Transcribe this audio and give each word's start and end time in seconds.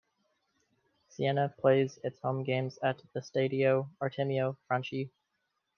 Siena 1.09 1.53
plays 1.59 1.99
its 2.03 2.19
home 2.21 2.43
games 2.43 2.79
at 2.81 2.99
the 3.13 3.19
Stadio 3.19 3.87
Artemio 4.01 4.57
Franchi. 4.67 5.11